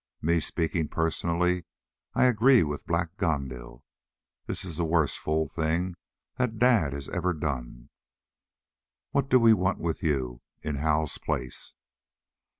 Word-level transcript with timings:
Me 0.19 0.39
speaking 0.39 0.87
personally, 0.87 1.63
I 2.15 2.25
agree 2.25 2.63
with 2.63 2.87
Black 2.87 3.15
Gandil: 3.17 3.83
This 4.47 4.65
is 4.65 4.77
the 4.77 4.83
worst 4.83 5.19
fool 5.19 5.47
thing 5.47 5.95
that 6.37 6.57
dad 6.57 6.93
has 6.93 7.07
ever 7.09 7.33
done. 7.35 7.89
What 9.11 9.29
do 9.29 9.39
we 9.39 9.53
want 9.53 9.77
with 9.77 10.01
you 10.01 10.41
in 10.63 10.77
Hal's 10.77 11.19
place!" 11.19 11.75